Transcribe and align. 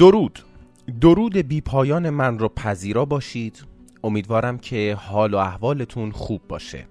درود. 0.00 0.38
درود 1.00 1.36
بی 1.36 1.60
پایان 1.60 2.10
من 2.10 2.38
رو 2.38 2.48
پذیرا 2.48 3.04
باشید. 3.04 3.64
امیدوارم 4.04 4.58
که 4.58 4.98
حال 5.00 5.34
و 5.34 5.36
احوالتون 5.36 6.10
خوب 6.10 6.40
باشه. 6.48 6.86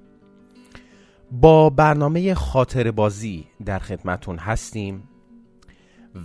با 1.32 1.70
برنامه 1.70 2.34
خاطر 2.34 2.92
بازی 2.92 3.46
در 3.66 3.80
خدمتون 3.80 4.38
هستیم 4.38 5.04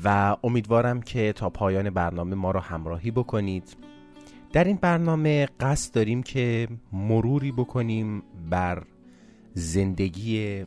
و 0.05 0.37
امیدوارم 0.45 1.03
که 1.03 1.33
تا 1.33 1.51
پایان 1.51 1.91
برنامه 1.91 2.35
ما 2.35 2.51
را 2.51 2.61
همراهی 2.61 3.11
بکنید. 3.11 3.77
در 4.53 4.65
این 4.65 4.79
برنامه 4.83 5.49
قصد 5.61 5.95
داریم 5.95 6.23
که 6.23 6.69
مروری 6.93 7.53
بکنیم 7.53 8.23
بر 8.51 8.83
زندگی 9.55 10.65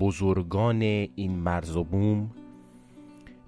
بزرگان 0.00 0.82
این 0.82 1.38
مرز 1.38 1.76
و 1.76 1.84
بوم. 1.84 2.30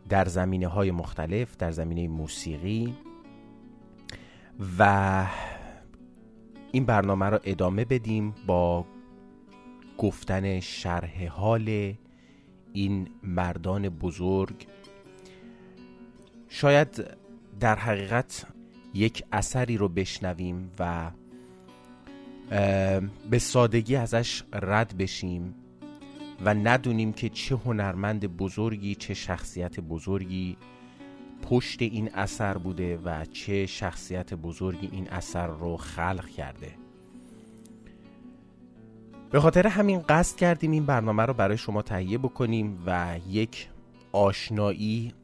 در 0.08 0.24
زمینه 0.24 0.66
های 0.66 0.90
مختلف 0.90 1.56
در 1.56 1.70
زمینه 1.70 2.08
موسیقی 2.08 2.94
و 4.78 5.26
این 6.72 6.84
برنامه 6.84 7.28
را 7.28 7.40
ادامه 7.44 7.84
بدیم 7.84 8.34
با 8.46 8.86
گفتن 9.98 10.60
شرح 10.60 11.26
حال 11.26 11.94
این 12.72 13.08
مردان 13.22 13.88
بزرگ. 13.88 14.66
شاید 16.48 17.04
در 17.60 17.76
حقیقت 17.76 18.46
یک 18.94 19.24
اثری 19.32 19.76
رو 19.76 19.88
بشنویم 19.88 20.70
و 20.78 21.10
به 23.30 23.38
سادگی 23.38 23.96
ازش 23.96 24.42
رد 24.52 24.96
بشیم. 24.98 25.54
و 26.44 26.54
ندونیم 26.54 27.12
که 27.12 27.28
چه 27.28 27.56
هنرمند 27.56 28.36
بزرگی 28.36 28.94
چه 28.94 29.14
شخصیت 29.14 29.80
بزرگی 29.80 30.56
پشت 31.42 31.82
این 31.82 32.10
اثر 32.14 32.58
بوده 32.58 32.96
و 32.96 33.24
چه 33.24 33.66
شخصیت 33.66 34.34
بزرگی 34.34 34.88
این 34.92 35.10
اثر 35.10 35.46
رو 35.46 35.76
خلق 35.76 36.28
کرده. 36.28 36.72
به 39.30 39.40
خاطر 39.40 39.66
همین 39.66 40.04
قصد 40.08 40.36
کردیم 40.36 40.70
این 40.70 40.86
برنامه 40.86 41.22
رو 41.22 41.34
برای 41.34 41.56
شما 41.56 41.82
تهیه 41.82 42.18
بکنیم 42.18 42.82
و 42.86 43.16
یک 43.28 43.68
آشنایی 44.12 45.14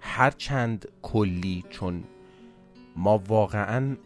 هرچند 0.00 0.88
کلی 1.02 1.64
چون 1.70 2.04
ما 2.96 3.18
واقعا 3.18 3.96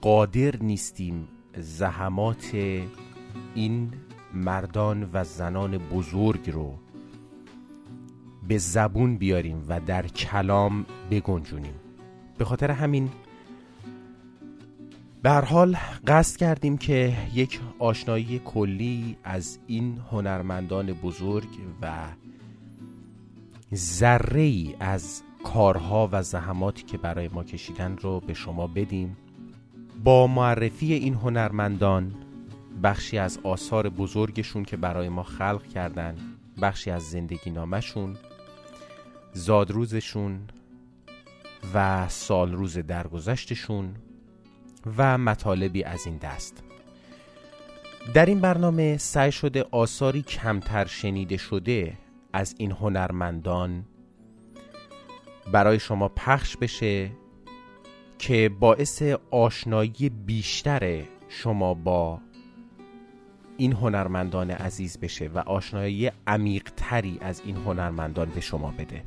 قادر 0.00 0.56
نیستیم 0.56 1.28
زحمات 1.56 2.54
این 3.54 3.92
مردان 4.34 5.10
و 5.12 5.24
زنان 5.24 5.78
بزرگ 5.78 6.50
رو 6.50 6.74
به 8.48 8.58
زبون 8.58 9.16
بیاریم 9.16 9.64
و 9.68 9.80
در 9.80 10.06
کلام 10.06 10.86
بگنجونیم. 11.10 11.74
به 12.38 12.44
خاطر 12.44 12.70
همین 12.70 13.10
به 15.22 15.30
حال 15.30 15.76
قصد 16.06 16.36
کردیم 16.36 16.78
که 16.78 17.16
یک 17.34 17.60
آشنایی 17.78 18.38
کلی 18.44 19.16
از 19.24 19.58
این 19.66 19.98
هنرمندان 20.10 20.92
بزرگ 20.92 21.48
و 21.82 21.92
ذره 23.74 24.40
ای 24.40 24.74
از 24.80 25.22
کارها 25.44 26.08
و 26.12 26.22
زحماتی 26.22 26.82
که 26.82 26.98
برای 26.98 27.28
ما 27.28 27.44
کشیدن 27.44 27.96
رو 27.96 28.20
به 28.20 28.34
شما 28.34 28.66
بدیم. 28.66 29.16
با 30.04 30.26
معرفی 30.26 30.92
این 30.92 31.14
هنرمندان 31.14 32.14
بخشی 32.82 33.18
از 33.18 33.38
آثار 33.42 33.88
بزرگشون 33.88 34.64
که 34.64 34.76
برای 34.76 35.08
ما 35.08 35.22
خلق 35.22 35.66
کردن 35.66 36.16
بخشی 36.62 36.90
از 36.90 37.02
زندگی 37.02 37.50
نامشون 37.50 38.16
زادروزشون 39.32 40.40
و 41.74 42.08
سالروز 42.08 42.78
درگذشتشون 42.78 43.94
و 44.96 45.18
مطالبی 45.18 45.84
از 45.84 46.06
این 46.06 46.16
دست. 46.16 46.62
در 48.14 48.26
این 48.26 48.40
برنامه 48.40 48.96
سعی 48.96 49.32
شده 49.32 49.64
آثاری 49.70 50.22
کمتر 50.22 50.86
شنیده 50.86 51.36
شده 51.36 51.98
از 52.32 52.54
این 52.58 52.72
هنرمندان 52.72 53.84
برای 55.52 55.78
شما 55.78 56.08
پخش 56.08 56.56
بشه 56.56 57.10
که 58.18 58.50
باعث 58.60 59.02
آشنایی 59.30 60.10
بیشتر 60.26 61.02
شما 61.28 61.74
با 61.74 62.20
این 63.60 63.72
هنرمندان 63.72 64.50
عزیز 64.50 64.98
بشه 64.98 65.30
و 65.34 65.38
آشنایی 65.38 66.10
عمیقتری 66.26 67.18
از 67.20 67.42
این 67.44 67.56
هنرمندان 67.56 68.28
به 68.34 68.40
شما 68.40 68.70
بده. 68.78 69.02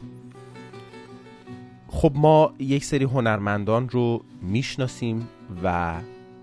خب 1.87 2.11
ما 2.15 2.53
یک 2.59 2.85
سری 2.85 3.03
هنرمندان 3.05 3.89
رو 3.89 4.23
می‌شناسیم 4.41 5.27
و 5.63 5.95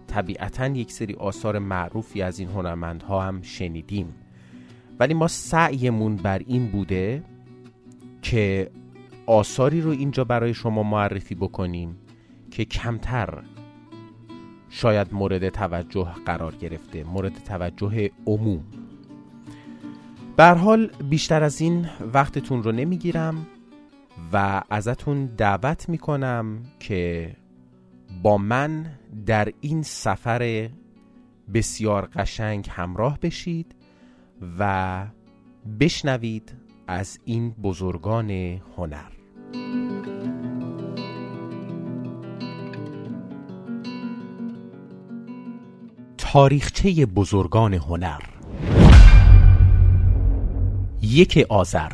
طبیعتا 0.06 0.66
یک 0.66 0.92
سری 0.92 1.14
آثار 1.14 1.58
معروفی 1.58 2.22
از 2.22 2.38
این 2.38 2.48
هنرمندها 2.48 3.22
هم 3.22 3.42
شنیدیم. 3.42 4.14
ولی 5.00 5.14
ما 5.14 5.28
سعیمون 5.28 6.16
بر 6.16 6.38
این 6.46 6.66
بوده 6.66 7.22
که 8.22 8.70
آثاری 9.26 9.80
رو 9.80 9.90
اینجا 9.90 10.24
برای 10.24 10.54
شما 10.54 10.82
معرفی 10.82 11.34
بکنیم 11.34 11.96
که 12.50 12.64
کمتر 12.64 13.42
شاید 14.70 15.14
مورد 15.14 15.48
توجه 15.48 16.08
قرار 16.26 16.54
گرفته 16.54 17.04
مورد 17.04 17.34
توجه 17.44 18.10
عموم. 18.26 18.64
بر 20.36 20.54
حال 20.54 20.90
بیشتر 21.10 21.42
از 21.42 21.60
این 21.60 21.86
وقتتون 22.14 22.62
رو 22.62 22.72
نمی‌گیرم 22.72 23.46
و 24.32 24.62
ازتون 24.70 25.26
دعوت 25.26 25.88
می‌کنم 25.88 26.62
که 26.80 27.36
با 28.22 28.38
من 28.38 28.86
در 29.26 29.52
این 29.60 29.82
سفر 29.82 30.70
بسیار 31.54 32.06
قشنگ 32.06 32.68
همراه 32.70 33.18
بشید 33.22 33.74
و 34.58 35.06
بشنوید 35.80 36.52
از 36.86 37.18
این 37.24 37.50
بزرگان 37.50 38.30
هنر. 38.76 39.10
تاریخچه 46.32 47.06
بزرگان 47.06 47.74
هنر. 47.74 48.22
یک 51.02 51.46
آذر 51.48 51.92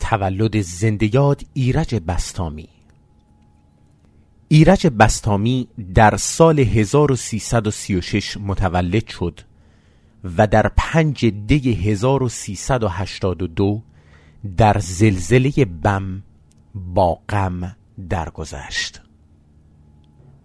تولد 0.00 0.60
زندیاد 0.60 1.42
ایرج 1.54 1.94
بستامی. 1.94 2.68
ایرج 4.48 4.86
بستامی 4.86 5.68
در 5.94 6.16
سال 6.16 6.60
1336 6.60 8.36
متولد 8.36 9.08
شد 9.08 9.40
و 10.36 10.46
در 10.46 10.70
پنج 10.76 11.26
دی 11.26 11.72
1382 11.72 13.82
در 14.56 14.78
زلزله 14.78 15.64
بم 15.64 16.22
با 16.74 17.18
غم 17.28 17.76
درگذشت. 18.08 19.05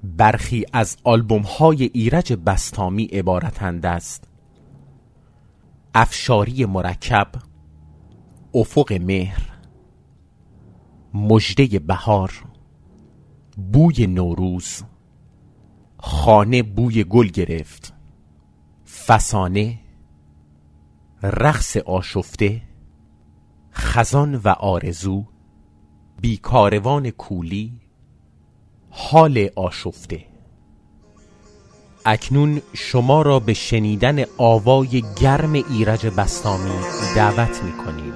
برخی 0.04 0.66
از 0.74 0.98
آلبوم 1.04 1.42
های 1.42 1.84
ایرج 1.84 2.34
بستامی 2.34 3.06
عبارتند 3.06 3.86
است 3.86 4.28
افشاری 5.96 6.66
مرکب 6.66 7.28
افق 8.54 8.94
مهر 8.94 9.52
مجده 11.14 11.80
بهار 11.80 12.44
بوی 13.74 14.08
نوروز 14.08 14.84
خانه 15.98 16.64
بوی 16.64 17.04
گل 17.04 17.28
گرفت 17.28 17.94
فسانه 19.08 19.80
رقص 21.24 21.78
آشفته 21.78 22.62
خزان 23.72 24.36
و 24.36 24.48
آرزو 24.48 25.26
بیکاروان 26.22 27.10
کولی 27.10 27.81
حال 28.92 29.50
آشفته. 29.56 30.26
اکنون 32.06 32.62
شما 32.74 33.22
را 33.22 33.40
به 33.40 33.54
شنیدن 33.54 34.24
آوای 34.38 35.04
گرم 35.22 35.54
ایرج 35.54 36.08
بستامی 36.08 36.72
دعوت 37.16 37.64
می 37.64 37.72
کنیم 37.86 38.14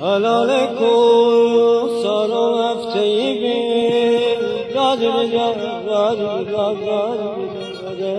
حلال 0.00 0.50
کن 0.78 1.88
سارو 2.02 2.56
هفته 2.56 3.00
ای 3.00 3.34
بین 3.40 4.74
راج 4.74 4.98
بجا 4.98 5.48
راج 5.52 6.18
بجا 6.18 6.72
راج 6.72 7.38
بجا 7.84 8.18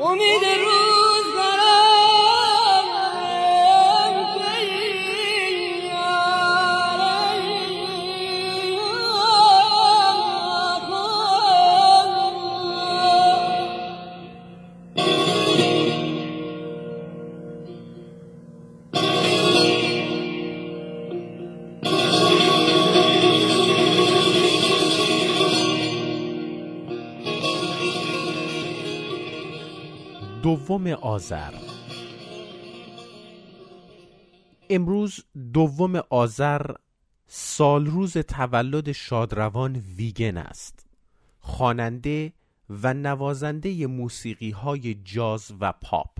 امید 0.00 0.44
روز 0.64 0.97
دوم 30.78 30.92
آذر. 30.92 31.54
امروز 34.70 35.20
دوم 35.52 36.02
آذر 36.10 36.70
سال 37.26 37.86
روز 37.86 38.16
تولد 38.18 38.92
شادروان 38.92 39.76
ویگن 39.96 40.36
است. 40.36 40.86
خواننده 41.40 42.32
و 42.70 42.94
نوازنده 42.94 43.86
موسیقی 43.86 44.50
های 44.50 44.94
جاز 44.94 45.52
و 45.60 45.72
پاپ. 45.72 46.18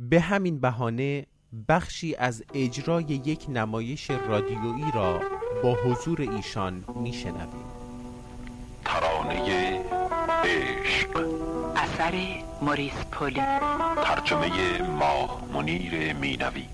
به 0.00 0.20
همین 0.20 0.60
بهانه 0.60 1.26
بخشی 1.68 2.14
از 2.14 2.44
اجرای 2.54 3.04
یک 3.04 3.46
نمایش 3.48 4.10
رادیویی 4.10 4.92
را 4.94 5.20
با 5.62 5.74
حضور 5.74 6.20
ایشان 6.20 6.84
میشنویم. 6.96 7.64
ترانه 8.84 9.82
عشق. 10.44 11.53
اثر 11.76 12.14
موریس 12.62 13.04
پولی. 13.12 13.42
ترجمه 14.04 14.82
ماه 14.82 15.40
منیر 15.54 16.12
مینوی. 16.12 16.64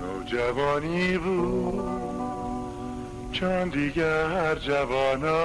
نوجوانی 0.00 1.18
بود 1.18 2.00
چون 3.32 3.68
دیگر 3.68 4.54
جوانا. 4.54 5.44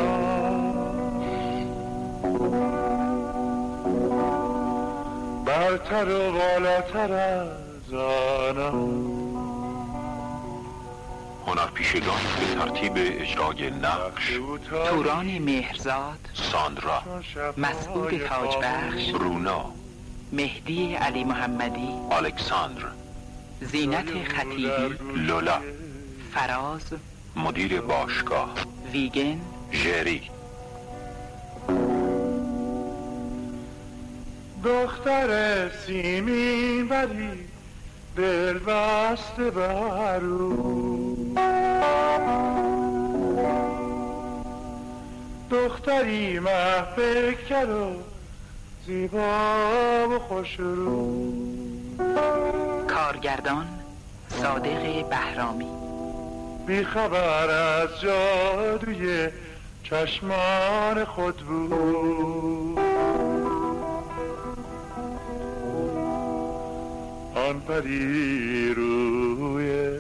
برتر 5.46 6.10
و 6.10 6.32
بالاتر 6.32 7.14
از 7.14 7.94
آنان 7.94 9.15
هنرپیشگانی 11.48 12.26
به 12.40 12.56
ترتیب 12.56 12.94
اجرای 12.96 13.70
نقش 13.70 14.40
توران 14.70 15.40
مهرزاد 15.40 16.20
ساندرا 16.34 17.04
مسعود 17.58 18.18
تاجبخش 18.18 19.10
رونا 19.10 19.66
مهدی 20.32 20.96
علی 20.96 21.24
محمدی 21.24 21.90
الکساندر 22.12 22.86
زینت 23.62 24.24
خطیبی 24.28 24.96
لولا 25.16 25.62
فراز 26.34 26.94
مدیر 27.36 27.82
باشگاه 27.82 28.54
ویگن 28.94 29.42
ژری 29.72 30.22
دختر 34.64 35.70
سیمین 35.70 36.90
ولی 36.90 37.30
دل 38.16 38.60
بسته 38.60 39.52
برو 39.52 41.16
دختری 45.52 46.40
محفکر 46.40 47.66
و 47.70 47.92
زیبا 48.86 50.10
و 50.10 50.20
خوش 50.20 50.56
رو. 50.60 51.34
کارگردان 52.88 53.68
صادق 54.30 55.10
بهرامی. 55.10 55.68
بیخبر 56.68 57.50
از 57.50 57.90
جادوی 58.02 59.30
چشمان 59.84 61.06
خود 61.06 61.38
بود. 61.38 62.85
آن 67.36 67.60
پری 67.60 68.74
روی 68.74 70.00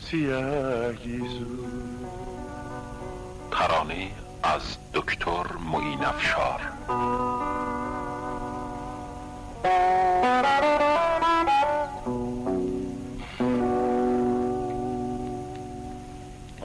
سیاه 0.00 0.92
گیزو 0.92 1.46
ترانه 3.50 4.10
از 4.42 4.62
دکتر 4.94 5.46
معین 5.72 6.04
افشار. 6.04 6.60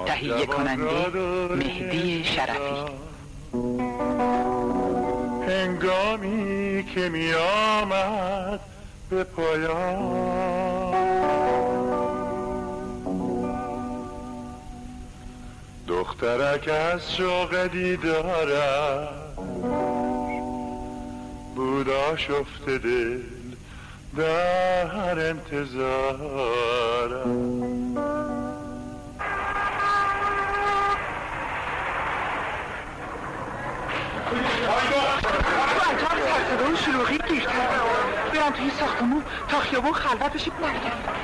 تهیه 0.06 0.46
کننده 0.46 1.08
مهدی 1.56 2.24
شرفی. 2.24 2.92
هنگامی 5.48 6.84
که 6.96 7.10
می 7.10 7.34
آمد 7.34 8.71
به 9.12 9.24
پایان. 9.24 11.02
دخترک 15.88 16.70
از 16.94 17.16
شوق 17.16 17.68
دیدارم 17.68 19.08
بودا 21.56 22.18
شفته 22.18 22.78
دل 22.78 23.22
در 24.18 25.30
انتظارم 25.30 26.72
شلوغی 36.86 37.18
برم 38.42 38.52
توی 38.52 38.72
ساختمون 38.80 39.24
تا 39.50 39.60
خیابون 39.60 39.94
خلوت 39.94 40.34
بشه 40.34 40.52
برگردم. 40.52 41.22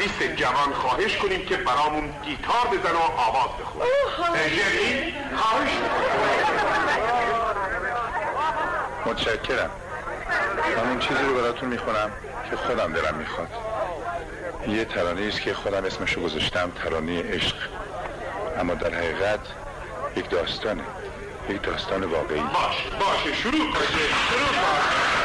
گیتاریست 0.00 0.36
جوان 0.36 0.72
خواهش 0.72 1.16
کنیم 1.16 1.46
که 1.46 1.56
برامون 1.56 2.14
گیتار 2.24 2.66
بزن 2.72 2.92
و 2.92 3.20
آواز 3.20 3.50
بخونه 3.60 4.48
ژری 4.48 5.14
خواهش 5.36 5.70
متشکرم. 9.06 9.70
من 10.76 10.88
اون 10.88 10.98
چیزی 10.98 11.22
رو 11.22 11.34
براتون 11.34 11.68
می‌خونم 11.68 12.10
که 12.50 12.56
خودم 12.56 12.92
دلم 12.92 13.14
می‌خواد. 13.14 13.48
یه 14.68 14.84
ترانه 14.84 15.26
است 15.28 15.40
که 15.40 15.54
خودم 15.54 15.84
اسمشو 15.84 16.20
گذاشتم 16.20 16.70
ترانه 16.70 17.22
عشق. 17.22 17.56
اما 18.58 18.74
در 18.74 18.94
حقیقت 18.94 19.40
یک 20.16 20.30
داستانه. 20.30 20.82
یک 21.48 21.62
داستان 21.62 22.04
واقعی. 22.04 22.40
باش 22.40 22.76
باشه. 23.00 23.34
شروع 23.34 23.72
کن 23.72 23.80
ژری، 23.80 24.08
شروع 24.28 24.48
کن 24.48 25.19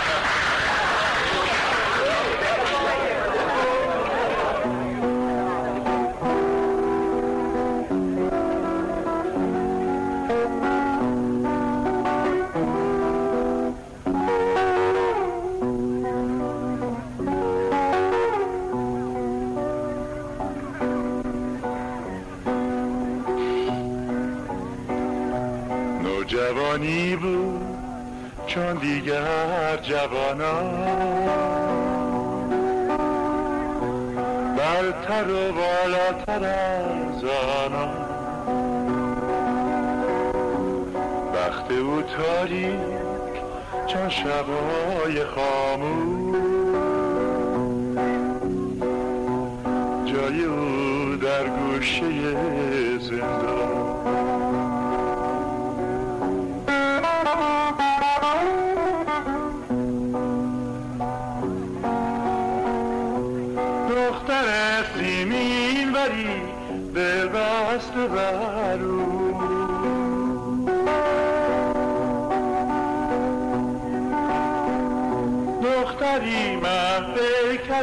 Lo 45.06 45.12
Yechamu. 45.12 46.55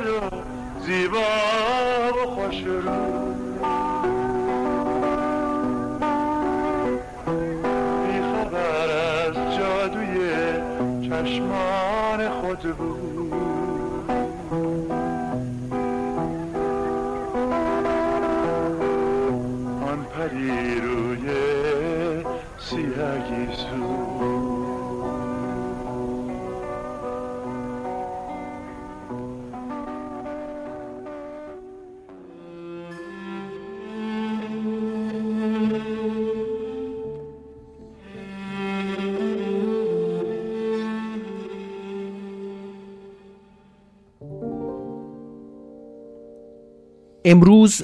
و 0.01 0.31
زیبا 0.87 1.19
و 2.13 2.27
خوش 2.27 2.63
رو. 2.67 3.02
امروز 47.33 47.83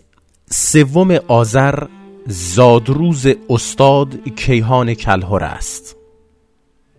سوم 0.51 1.19
آذر 1.29 1.85
زادروز 2.27 3.27
استاد 3.51 4.29
کیهان 4.37 4.95
کلهر 4.95 5.45
است. 5.45 5.97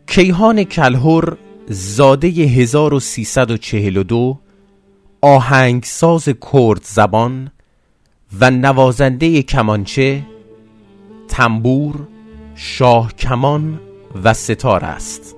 کیهان 0.07 0.63
کلهر 0.63 1.37
زاده 1.67 2.27
1342 2.27 4.39
آهنگساز 5.21 6.29
کرد 6.53 6.81
زبان 6.83 7.51
و 8.39 8.51
نوازنده 8.51 9.41
کمانچه 9.41 10.25
تنبور 11.27 12.07
شاه 12.55 13.13
کمان 13.13 13.79
و 14.23 14.33
ستار 14.33 14.85
است. 14.85 15.35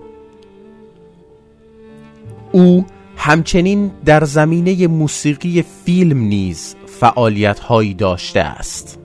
او 2.52 2.86
همچنین 3.18 3.92
در 4.06 4.24
زمینه 4.24 4.88
موسیقی 4.88 5.66
فیلم 5.86 6.18
نیز 6.18 6.76
فعالیت 7.02 7.60
هایی 7.60 7.94
داشته 7.94 8.40
است. 8.40 9.00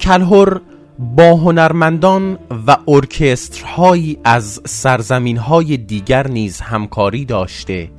کلهر 0.00 0.60
با 0.98 1.34
هنرمندان 1.34 2.38
و 2.66 2.76
ارکسترهایی 2.88 4.18
از 4.24 4.60
سرزمین 4.66 5.36
های 5.36 5.76
دیگر 5.76 6.28
نیز 6.28 6.60
همکاری 6.60 7.24
داشته 7.24 7.90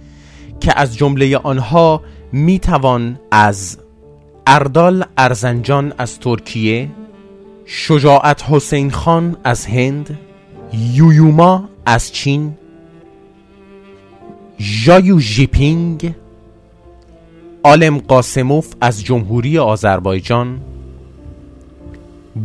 که 0.60 0.80
از 0.80 0.98
جمله 0.98 1.38
آنها 1.38 2.02
می 2.32 2.60
توان 2.60 3.20
از 3.32 3.78
اردال 4.48 5.06
ارزنجان 5.18 5.94
از 5.98 6.20
ترکیه 6.20 6.90
شجاعت 7.66 8.44
حسین 8.50 8.92
خان 8.92 9.38
از 9.44 9.66
هند 9.66 10.20
یویوما 10.74 11.70
از 11.86 12.12
چین 12.12 12.54
ژایو 14.60 15.20
ژیپینگ 15.20 16.14
عالم 17.66 17.98
قاسموف 17.98 18.74
از 18.82 19.04
جمهوری 19.04 19.58
آذربایجان 19.58 20.62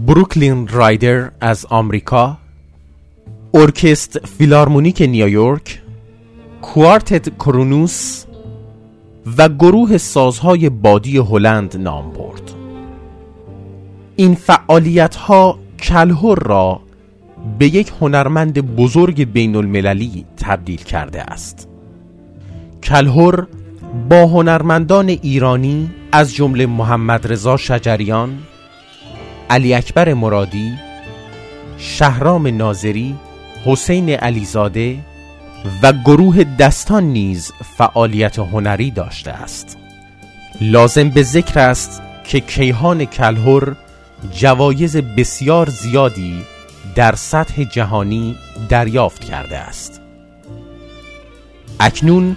بروکلین 0.06 0.68
رایدر 0.68 1.30
از 1.40 1.66
آمریکا 1.70 2.38
ارکستر 3.54 4.26
فیلارمونیک 4.26 5.02
نیویورک 5.02 5.82
کوارتت 6.62 7.28
کرونوس 7.37 8.25
و 9.38 9.48
گروه 9.48 9.98
سازهای 9.98 10.68
بادی 10.68 11.18
هلند 11.18 11.76
نام 11.76 12.10
برد. 12.12 12.52
این 14.16 14.34
فعالیت 14.34 15.16
ها 15.16 15.58
کلهر 15.80 16.38
را 16.38 16.80
به 17.58 17.66
یک 17.66 17.92
هنرمند 18.00 18.76
بزرگ 18.76 19.32
بین 19.32 19.56
المللی 19.56 20.25
تبدیل 20.37 20.82
کرده 20.82 21.22
است. 21.22 21.68
کلهر 22.82 23.46
با 23.95 24.26
هنرمندان 24.26 25.09
ایرانی 25.09 25.90
از 26.12 26.35
جمله 26.35 26.66
محمد 26.66 27.33
رضا 27.33 27.57
شجریان 27.57 28.38
علی 29.50 29.75
اکبر 29.75 30.14
مرادی 30.14 30.73
شهرام 31.78 32.47
ناظری 32.47 33.16
حسین 33.64 34.11
علیزاده 34.11 34.99
و 35.83 35.92
گروه 35.92 36.45
دستان 36.45 37.04
نیز 37.04 37.52
فعالیت 37.78 38.38
هنری 38.38 38.90
داشته 38.90 39.30
است. 39.30 39.78
لازم 40.61 41.11
به 41.11 41.23
ذکر 41.23 41.59
است 41.59 42.02
که 42.25 42.40
کیهان 42.40 43.04
کلهر 43.04 43.75
جوایز 44.33 44.97
بسیار 44.97 45.68
زیادی 45.68 46.42
در 46.94 47.14
سطح 47.14 47.64
جهانی 47.64 48.37
دریافت 48.68 49.24
کرده 49.24 49.59
است. 49.59 50.01
اکنون 51.81 52.37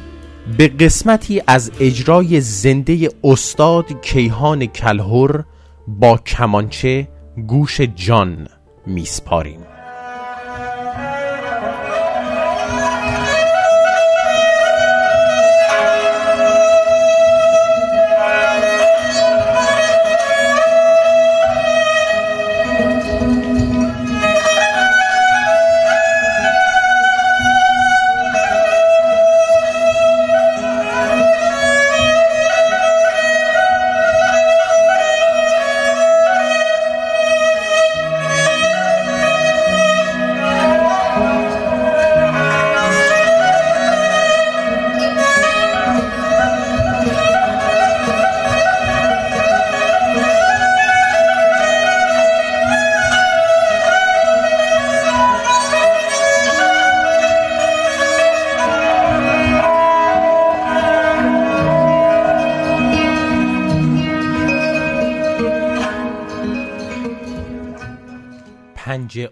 به 0.58 0.68
قسمتی 0.68 1.42
از 1.48 1.72
اجرای 1.80 2.42
زنده 2.42 3.10
استاد 3.24 4.02
کیهان 4.02 4.66
کلهر 4.66 5.44
با 5.88 6.18
کمانچه 6.18 7.08
گوش 7.48 7.82
جان 7.82 8.48
میسپاریم. 8.86 9.60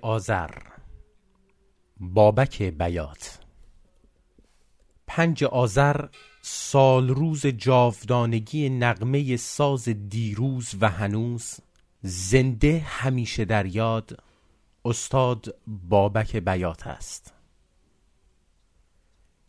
آذر. 0.02 0.52
بابک 2.00 2.62
بیات. 2.62 3.40
پنج 5.08 5.44
آذر 5.44 6.06
سال 6.42 7.10
روز 7.10 7.46
جاودانگی 7.46 8.70
نغمه 8.70 9.38
ساز 9.38 9.90
دیروز 9.90 10.76
و 10.82 10.90
هنوز 10.90 11.60
زنده 12.02 12.80
همیشه 12.86 13.46
در 13.46 13.66
یاد 13.66 14.24
استاد 14.86 15.56
بابک 15.68 16.36
بیات 16.36 16.88
است. 16.88 17.34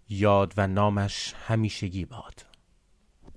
یاد 0.09 0.55
و 0.57 0.67
نامش 0.67 1.35
همیشگی 1.47 2.05
باد. 2.05 2.47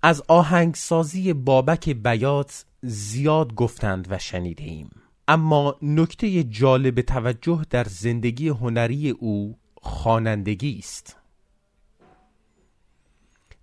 از 0.02 0.24
آهنگسازی 0.28 1.34
بابک 1.34 1.90
بیات 1.90 2.66
زیاد 2.82 3.54
گفتند 3.54 4.08
و 4.10 4.20
شنیده 4.20 4.64
ایم 4.64 5.03
اما 5.28 5.78
نکته 5.82 6.44
جالب 6.44 7.02
توجه 7.02 7.62
در 7.70 7.84
زندگی 7.84 8.48
هنری 8.50 9.10
او 9.10 9.58
خوانندگی 9.82 10.76
است 10.80 11.18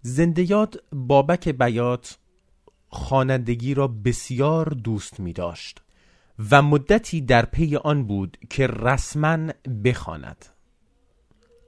زندیات 0.02 0.76
بابک 0.92 1.48
بیات 1.48 2.18
خوانندگی 2.88 3.74
را 3.74 3.88
بسیار 3.88 4.68
دوست 4.68 5.20
می 5.20 5.32
داشت 5.32 5.82
و 6.50 6.62
مدتی 6.62 7.20
در 7.20 7.44
پی 7.44 7.76
آن 7.76 8.04
بود 8.04 8.36
که 8.50 8.66
رسما 8.66 9.52
بخواند. 9.84 10.46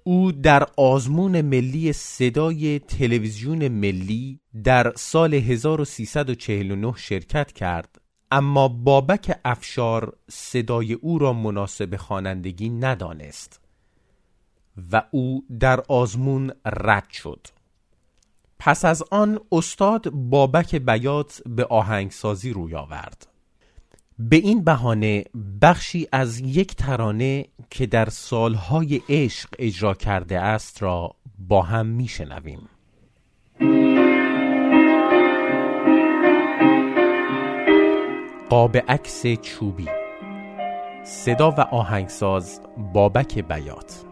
او 0.04 0.32
در 0.32 0.66
آزمون 0.76 1.40
ملی 1.40 1.92
صدای 1.92 2.78
تلویزیون 2.78 3.68
ملی 3.68 4.40
در 4.64 4.92
سال 4.96 5.34
1349 5.34 6.94
شرکت 6.96 7.52
کرد 7.52 8.01
اما 8.32 8.68
بابک 8.68 9.40
افشار 9.44 10.16
صدای 10.30 10.92
او 10.92 11.18
را 11.18 11.32
مناسب 11.32 11.96
خوانندگی 11.96 12.68
ندانست 12.68 13.60
و 14.92 15.02
او 15.10 15.44
در 15.60 15.80
آزمون 15.80 16.52
رد 16.66 17.10
شد. 17.10 17.46
پس 18.58 18.84
از 18.84 19.02
آن 19.10 19.40
استاد 19.52 20.10
بابک 20.10 20.74
بیات 20.74 21.42
به 21.46 21.64
آهنگسازی 21.64 22.52
روی 22.52 22.74
آورد. 22.74 23.26
به 24.18 24.36
این 24.36 24.64
بهانه 24.64 25.24
بخشی 25.62 26.08
از 26.12 26.40
یک 26.40 26.76
ترانه 26.76 27.46
که 27.70 27.86
در 27.86 28.08
سالهای 28.08 29.00
عشق 29.08 29.48
اجرا 29.58 29.94
کرده 29.94 30.40
است 30.40 30.82
را 30.82 31.16
با 31.38 31.62
هم 31.62 31.86
میشنویم. 31.86 32.68
قاب 38.52 38.76
عکس 38.76 39.26
چوبی. 39.26 39.88
صدا 41.04 41.50
و 41.50 41.60
آهنگساز 41.60 42.60
بابک 42.92 43.38
بیات. 43.38 44.04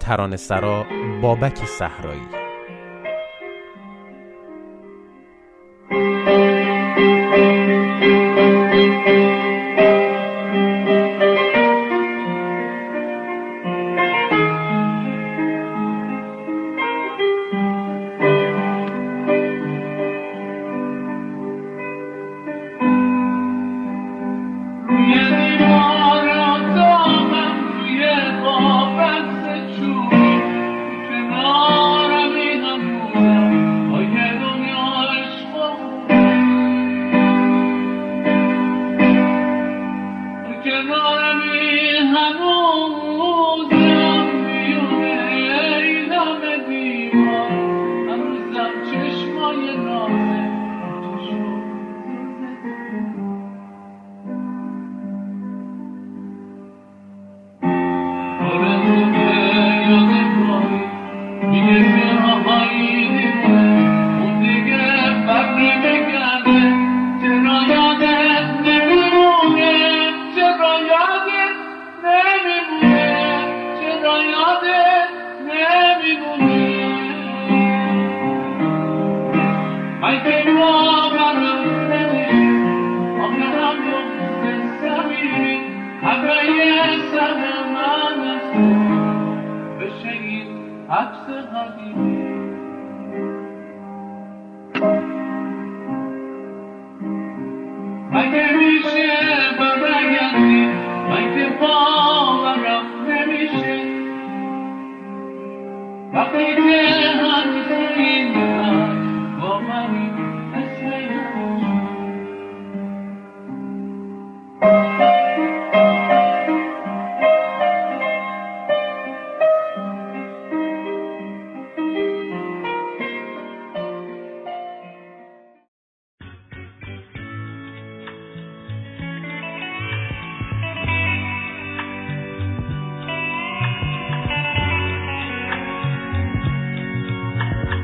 ترانه 0.00 0.36
سرا 0.36 0.84
بابک 1.22 1.64
صحرایی. 1.64 2.42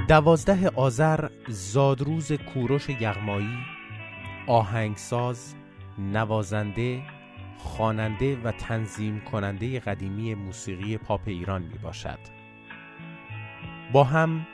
دوازده 0.08 0.68
آذر 0.68 1.28
زادروز 1.48 2.32
کوروش 2.32 2.88
یغمایی 2.88 3.58
آهنگساز 4.46 5.54
نوازنده 5.98 7.02
خواننده 7.58 8.36
و 8.36 8.52
تنظیم 8.52 9.20
کننده 9.20 9.80
قدیمی 9.80 10.34
موسیقی 10.34 10.98
پاپ 10.98 11.20
ایران 11.26 11.62
می 11.62 11.78
باشد 11.78 12.18
با 13.92 14.04
هم 14.04 14.46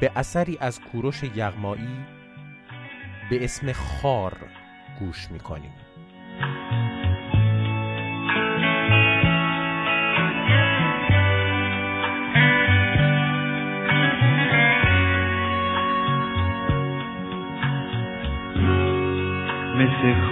به 0.00 0.12
اثری 0.16 0.58
از 0.60 0.80
کوروش 0.80 1.22
یغمایی 1.22 2.06
به 3.30 3.44
اسم 3.44 3.72
خار 3.72 4.36
گوش 5.00 5.30
می 5.30 5.38
کنیم 5.38 5.72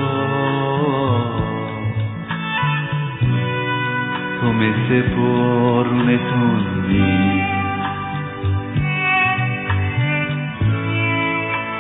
تو 4.42 4.54
مثل 4.54 5.02
بارون 5.16 6.18
تندی 6.18 7.42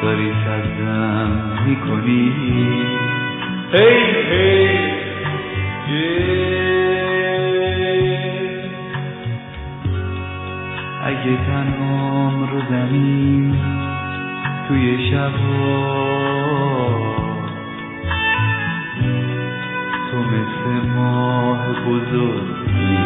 داری 0.01 0.31
سرزم 0.45 1.31
می‌کنی. 1.65 2.33
هی 3.73 3.87
هی. 5.87 6.60
اگه 11.21 11.37
تنهام 11.45 12.49
رو 12.49 12.61
زمین 12.69 13.55
توی 14.67 15.11
شبا 15.11 15.41
تو 20.11 20.17
مثل 20.17 20.87
ماه 20.95 21.67
بزرگی. 21.87 22.97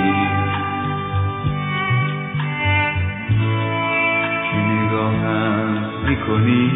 که 4.44 4.58
نگاهم 4.58 5.84
می‌کنی؟ 6.08 6.72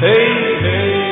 هی 0.00 0.14
هی. 0.62 0.94
توی 0.94 1.03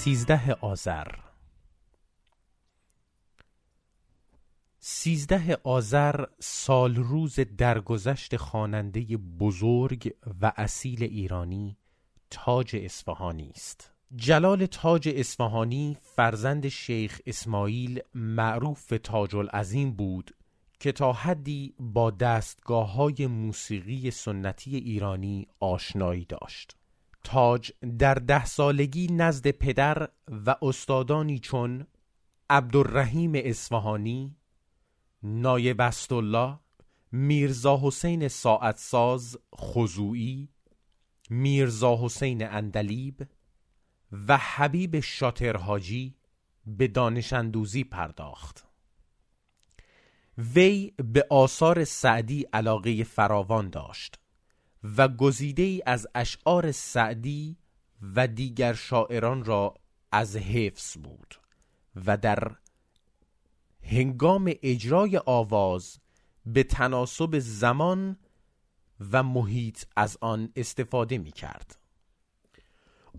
سیزده 0.00 0.52
آذر. 0.52 1.08
سیزده 4.78 5.58
آذر 5.64 6.24
سال 6.38 6.94
روز 6.94 7.40
درگذشت 7.40 8.36
خواننده 8.36 9.00
بزرگ 9.16 10.14
و 10.40 10.52
اصیل 10.56 11.02
ایرانی 11.02 11.76
تاج 12.30 12.76
اصفهانی 12.76 13.50
است. 13.54 13.92
جلال 14.16 14.66
تاج 14.66 15.08
اصفهانی 15.16 15.96
فرزند 16.02 16.68
شیخ 16.68 17.20
اسماعیل 17.26 18.00
معروف 18.14 18.86
به 18.86 18.98
تاج 18.98 19.36
العظیم 19.36 19.92
بود 19.92 20.30
که 20.78 20.92
تا 20.92 21.12
حدی 21.12 21.74
با 21.78 22.10
دستگاه 22.10 22.92
های 22.92 23.26
موسیقی 23.26 24.10
سنتی 24.10 24.76
ایرانی 24.76 25.46
آشنایی 25.60 26.24
داشت. 26.24 26.79
تاج 27.24 27.72
در 27.98 28.14
ده 28.14 28.44
سالگی 28.44 29.06
نزد 29.06 29.50
پدر 29.50 30.08
و 30.28 30.56
استادانی 30.62 31.38
چون 31.38 31.86
عبدالرحیم 32.50 33.32
اصفهانی 33.34 34.36
نایب 35.22 35.82
الله 36.10 36.58
میرزا 37.12 37.80
حسین 37.82 38.28
ساعتساز 38.28 39.38
خضوعی 39.56 40.48
میرزا 41.30 41.98
حسین 42.04 42.48
اندلیب 42.48 43.26
و 44.12 44.36
حبیب 44.36 45.00
شاترهاجی 45.00 46.16
به 46.66 46.88
دانش 46.88 47.32
اندوزی 47.32 47.84
پرداخت. 47.84 48.66
وی 50.38 50.92
به 50.96 51.26
آثار 51.30 51.84
سعدی 51.84 52.46
علاقه 52.52 53.04
فراوان 53.04 53.70
داشت. 53.70 54.19
و 54.84 55.08
گزیده 55.08 55.62
ای 55.62 55.82
از 55.86 56.06
اشعار 56.14 56.72
سعدی 56.72 57.56
و 58.02 58.26
دیگر 58.26 58.74
شاعران 58.74 59.44
را 59.44 59.74
از 60.12 60.36
حفظ 60.36 60.96
بود 60.96 61.34
و 62.06 62.16
در 62.16 62.56
هنگام 63.82 64.52
اجرای 64.62 65.20
آواز 65.26 65.98
به 66.46 66.62
تناسب 66.62 67.38
زمان 67.38 68.16
و 69.12 69.22
محیط 69.22 69.84
از 69.96 70.18
آن 70.20 70.52
استفاده 70.56 71.18
می 71.18 71.32
کرد. 71.32 71.78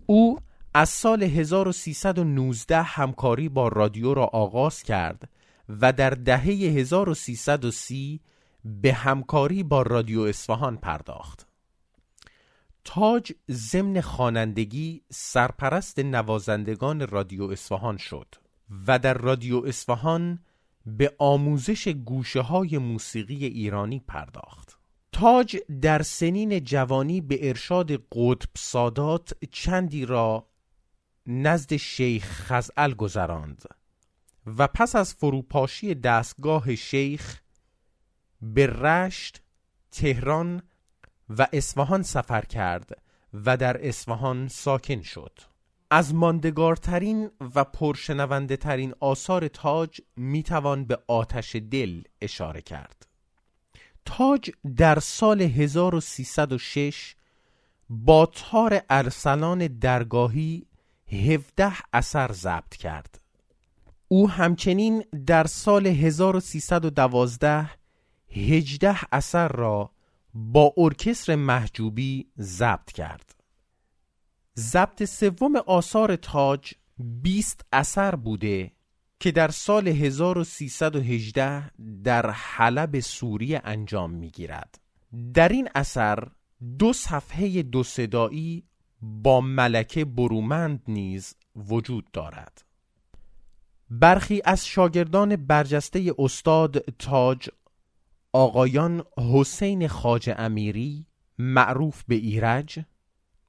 او 0.06 0.38
از 0.74 0.88
سال 0.88 1.22
1319 1.22 2.82
همکاری 2.82 3.48
با 3.48 3.68
رادیو 3.68 4.14
را 4.14 4.24
آغاز 4.24 4.82
کرد 4.82 5.30
و 5.68 5.92
در 5.92 6.10
دهه 6.10 6.44
1330 6.44 8.20
به 8.64 8.92
همکاری 8.92 9.62
با 9.62 9.82
رادیو 9.82 10.20
اصفهان 10.20 10.76
پرداخت. 10.76 11.51
تاج 12.84 13.32
ضمن 13.50 14.00
خوانندگی 14.00 15.02
سرپرست 15.10 15.98
نوازندگان 15.98 17.08
رادیو 17.08 17.42
اصفهان 17.42 17.96
شد 17.96 18.34
و 18.86 18.98
در 18.98 19.14
رادیو 19.14 19.64
اصفهان 19.66 20.38
به 20.86 21.14
آموزش 21.18 21.88
گوشه 21.88 22.40
های 22.40 22.78
موسیقی 22.78 23.46
ایرانی 23.46 24.00
پرداخت. 24.08 24.78
تاج 25.12 25.56
در 25.82 26.02
سنین 26.02 26.64
جوانی 26.64 27.20
به 27.20 27.48
ارشاد 27.48 27.92
قطب 27.92 28.50
سادات 28.56 29.32
چندی 29.50 30.06
را 30.06 30.46
نزد 31.26 31.76
شیخ 31.76 32.24
خزعل 32.24 32.94
گذراند 32.94 33.62
و 34.46 34.68
پس 34.68 34.96
از 34.96 35.14
فروپاشی 35.14 35.94
دستگاه 35.94 36.74
شیخ 36.74 37.40
به 38.42 38.66
رشت، 38.66 39.42
تهران 39.90 40.62
و 41.38 41.46
اصفهان 41.52 42.02
سفر 42.02 42.44
کرد 42.44 43.02
و 43.32 43.56
در 43.56 43.88
اصفهان 43.88 44.48
ساکن 44.48 45.02
شد. 45.02 45.38
از 45.90 46.14
ماندگارترین 46.14 47.30
و 47.54 47.64
پرشنونده 47.64 48.56
ترین 48.56 48.94
آثار 49.00 49.48
تاج 49.48 50.00
می‌توان 50.16 50.84
به 50.84 50.98
آتش 51.08 51.56
دل 51.56 52.02
اشاره 52.20 52.60
کرد. 52.60 53.06
تاج 54.04 54.50
در 54.76 54.98
سال 54.98 55.42
1306 55.42 57.14
با 57.90 58.26
تار 58.26 58.80
ارسلان 58.90 59.66
درگاهی 59.66 60.66
17 61.12 61.72
اثر 61.92 62.32
ضبط 62.32 62.76
کرد. 62.76 63.20
او 64.08 64.30
همچنین 64.30 65.04
در 65.26 65.46
سال 65.46 65.86
1312 65.86 67.70
18 68.30 68.98
اثر 69.12 69.48
را 69.48 69.90
با 70.34 70.74
ارکستر 70.76 71.36
محجوبی 71.36 72.26
ضبط 72.40 72.92
کرد. 72.92 73.34
ضبط 74.58 75.04
سوم 75.04 75.56
آثار 75.56 76.16
تاج 76.16 76.74
20 76.98 77.64
اثر 77.72 78.14
بوده 78.14 78.72
که 79.20 79.32
در 79.32 79.48
سال 79.48 79.88
1318 79.88 81.70
در 82.04 82.30
حلب 82.30 83.00
سوریه 83.00 83.60
انجام 83.64 84.10
می‌گیرد. 84.10 84.80
در 85.34 85.48
این 85.48 85.68
اثر 85.74 86.28
دو 86.78 86.92
صفحه 86.92 87.62
دو 87.62 87.82
صدایی 87.82 88.64
با 89.02 89.40
ملکه 89.40 90.04
برومند 90.04 90.82
نیز 90.88 91.34
وجود 91.56 92.10
دارد. 92.12 92.64
برخی 93.90 94.42
از 94.44 94.66
شاگردان 94.66 95.36
برجسته 95.36 96.14
استاد 96.18 96.78
تاج 96.78 97.48
آقایان 98.34 99.04
حسین 99.32 99.88
خاج 99.88 100.30
امیری 100.36 101.06
معروف 101.38 102.04
به 102.04 102.14
ایرج 102.14 102.78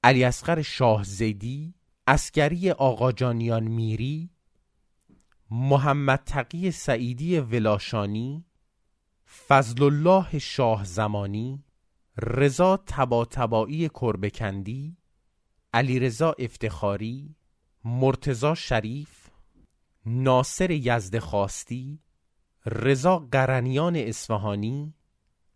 علی 0.03 0.23
اصغر 0.23 0.61
شاه 0.61 1.03
زیدی 1.03 1.73
اسکری 2.07 2.71
آقاجانیان 2.71 3.63
میری 3.63 4.29
محمد 5.51 6.23
تقی 6.25 6.71
سعیدی 6.71 7.39
ولاشانی 7.39 8.45
فضل 9.47 9.83
الله 9.83 10.39
شاه 10.39 10.83
زمانی 10.83 11.63
رضا 12.17 12.77
تبا 12.77 13.25
تبایی 13.25 13.89
کربکندی 13.89 14.97
علی 15.73 15.99
رضا 15.99 16.35
افتخاری 16.39 17.35
مرتزا 17.85 18.55
شریف 18.55 19.29
ناصر 20.05 20.71
یزد 20.71 21.19
خواستی 21.19 22.02
رضا 22.65 23.27
قرنیان 23.31 23.95
اصفهانی 23.95 24.93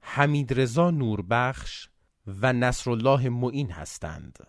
حمید 0.01 0.59
رضا 0.59 0.91
نوربخش 0.91 1.89
و 2.27 2.53
نصرالله 2.53 3.29
معین 3.29 3.71
هستند. 3.71 4.39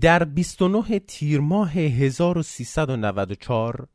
در 0.00 0.24
29 0.24 0.98
تیر 0.98 1.40
ماه 1.40 1.72
1394 1.72 3.88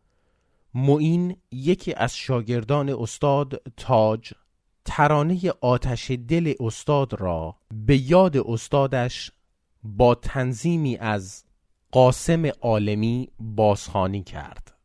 معین 0.74 1.38
یکی 1.52 1.94
از 1.94 2.18
شاگردان 2.18 2.90
استاد 2.90 3.62
تاج 3.78 4.34
ترانه 4.86 5.40
آتش 5.62 6.12
دل 6.12 6.54
استاد 6.60 7.22
را 7.22 7.56
به 7.72 7.98
یاد 7.98 8.38
استادش 8.38 9.32
با 9.84 10.16
تنظیمی 10.16 10.98
از 10.98 11.44
قاسم 11.92 12.46
عالمی 12.62 13.30
بازخوانی 13.40 14.24
کرد. 14.24 14.79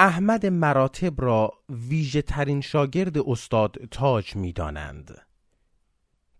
احمد 0.00 0.46
مراتب 0.46 1.20
را 1.20 1.50
ویژه 1.68 2.22
ترین 2.22 2.60
شاگرد 2.60 3.18
استاد 3.18 3.76
تاج 3.90 4.36
می 4.36 4.52
دانند 4.52 5.26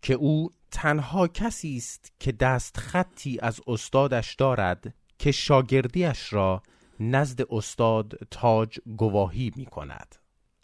که 0.02 0.14
او 0.14 0.52
تنها 0.70 1.28
کسی 1.28 1.76
است 1.76 2.12
که 2.20 2.32
دست 2.32 2.76
خطی 2.76 3.38
از 3.42 3.60
استادش 3.66 4.34
دارد 4.34 4.94
که 5.18 5.32
شاگردیش 5.32 6.32
را 6.32 6.62
نزد 7.00 7.42
استاد 7.50 8.14
تاج 8.30 8.78
گواهی 8.96 9.52
می 9.56 9.66
کند 9.66 10.14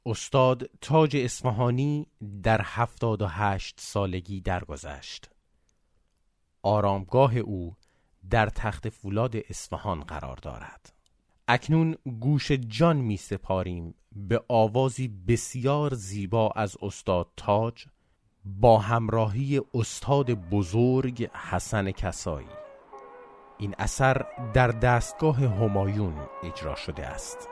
استاد 0.06 0.70
تاج 0.80 1.16
اصفهانی 1.16 2.06
در 2.42 2.60
هفتاد 2.64 3.22
و 3.22 3.26
هشت 3.26 3.80
سالگی 3.80 4.40
درگذشت. 4.40 5.30
آرامگاه 6.62 7.36
او 7.36 7.76
در 8.30 8.46
تخت 8.46 8.88
فولاد 8.88 9.36
اصفهان 9.50 10.00
قرار 10.00 10.36
دارد. 10.36 10.93
اکنون 11.48 11.96
گوش 12.20 12.52
جان 12.52 12.96
می 12.96 13.16
سپاریم 13.16 13.94
به 14.12 14.44
آوازی 14.48 15.08
بسیار 15.08 15.94
زیبا 15.94 16.50
از 16.56 16.76
استاد 16.82 17.28
تاج 17.36 17.86
با 18.44 18.78
همراهی 18.78 19.60
استاد 19.74 20.30
بزرگ 20.30 21.30
حسن 21.50 21.90
کسایی. 21.90 22.46
این 23.58 23.74
اثر 23.78 24.26
در 24.54 24.68
دستگاه 24.68 25.36
همایون 25.36 26.14
اجرا 26.44 26.74
شده 26.74 27.06
است. 27.06 27.48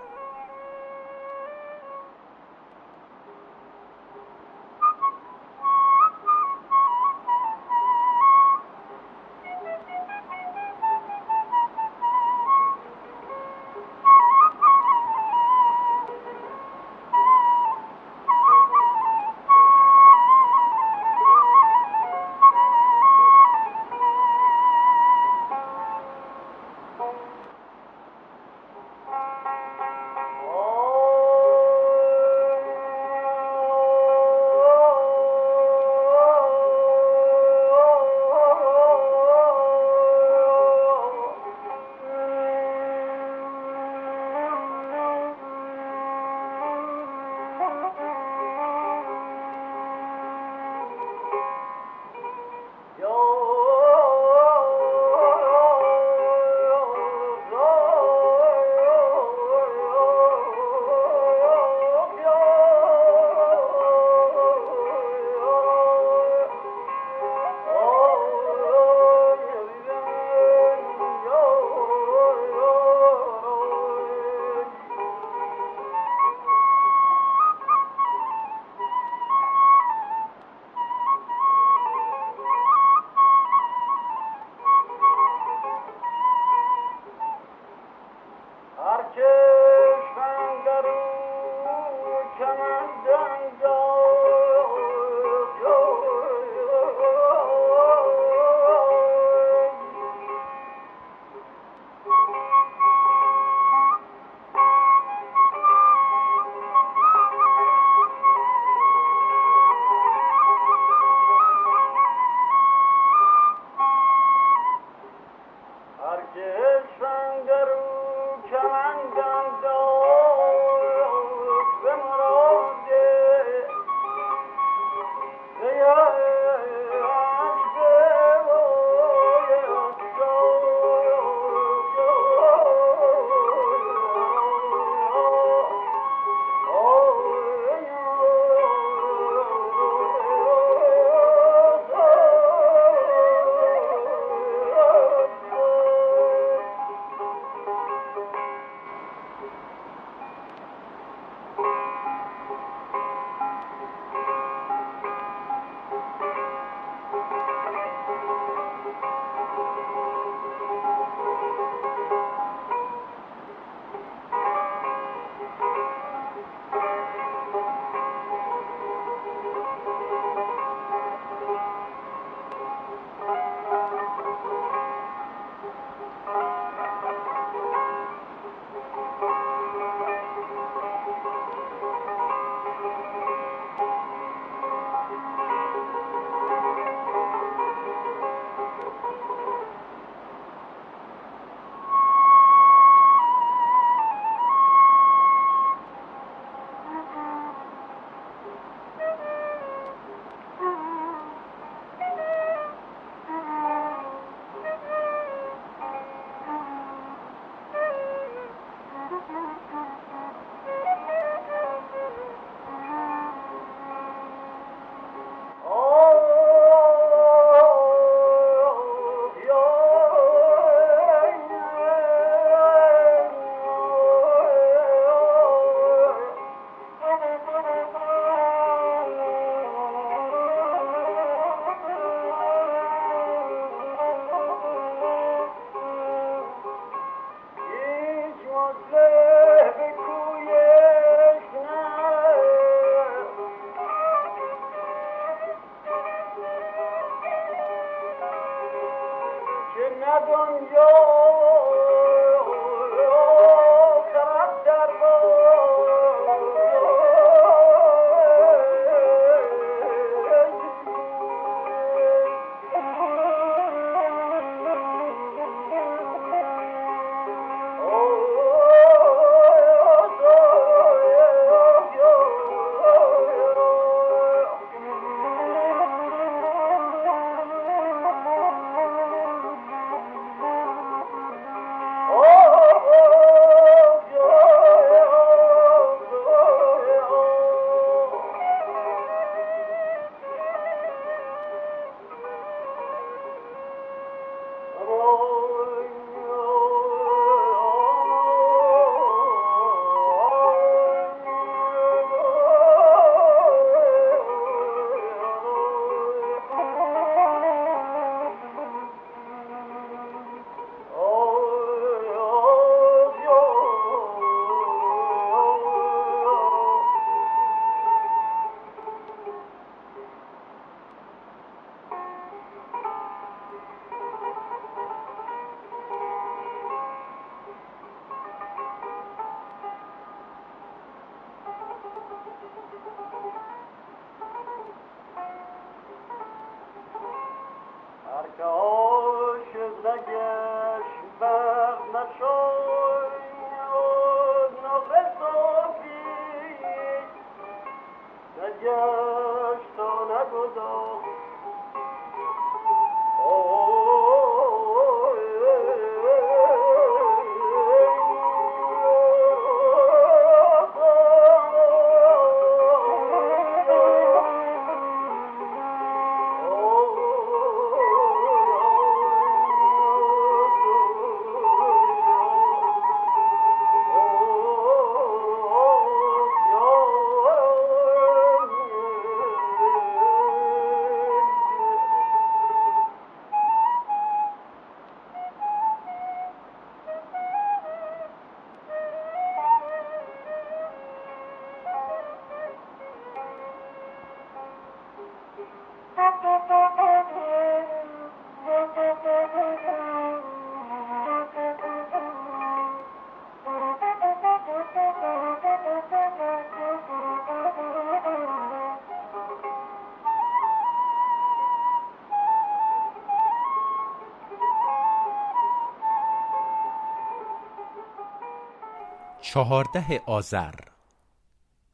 چهارده 419.32 420.00
آذر 420.06 420.54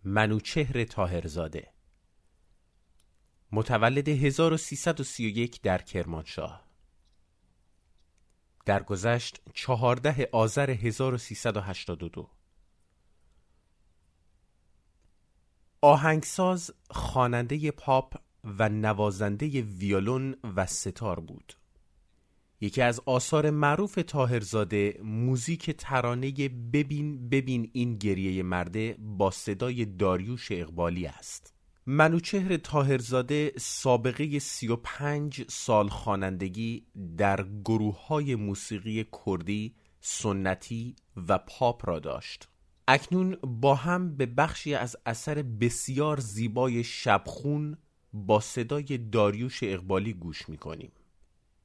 منوچهر 0.05 0.85
تاهرزاده 0.85 1.73
متولد 3.53 4.09
1331 4.09 5.61
در 5.63 5.83
کرمانشاه. 5.83 6.69
درگذشت 8.67 9.41
چهارده 9.55 10.29
آذر 10.33 10.71
1382 10.71 12.31
آهنگساز 15.81 16.71
خواننده 16.91 17.71
پاپ 17.71 18.15
و 18.45 18.69
نوازنده 18.69 19.63
ویولون 19.63 20.37
و 20.57 20.67
ستار 20.67 21.21
بود. 21.21 21.58
یکی 22.61 22.83
از 22.83 23.01
آثار 23.07 23.51
معروف 23.51 23.99
تاهرزاده 24.07 25.01
موزیک 25.03 25.71
ترانه 25.71 26.33
ببین 26.49 27.29
ببین 27.29 27.71
این 27.73 27.97
گریه 27.97 28.43
مرده 28.43 28.97
با 28.99 29.31
صدای 29.31 29.85
داریوش 29.85 30.53
اقبالی 30.53 31.07
است. 31.07 31.55
منوچهر 31.87 32.57
تاهرزاده 32.57 33.53
سابقه 33.57 34.39
35 34.39 35.45
سال 35.49 35.89
خوانندگی 35.89 36.87
در 37.17 37.47
گروه 37.65 38.07
های 38.07 38.35
موسیقی 38.35 39.07
کردی، 39.27 39.75
سنتی 40.01 40.97
و 41.29 41.39
پاپ 41.39 41.89
را 41.89 41.99
داشت. 41.99 42.49
اکنون 42.89 43.37
با 43.43 43.75
هم 43.75 44.17
به 44.17 44.27
بخشی 44.27 44.75
از 44.75 44.97
اثر 45.07 45.43
بسیار 45.43 46.21
زیبای 46.21 46.85
شبخون 46.85 47.77
با 48.13 48.41
صدای 48.41 48.99
داریوش 49.13 49.59
اقبالی 49.63 50.13
گوش 50.13 50.49
می‌کنیم. 50.49 50.93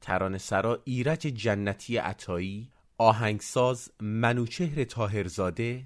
ترانه 0.04 0.38
سرا 0.38 0.82
ایرج 0.84 1.20
جنتی 1.20 1.96
عطایی 1.96 2.70
آهنگساز 2.98 3.90
منوچهر 4.00 4.84
تاهرزاده 4.84 5.84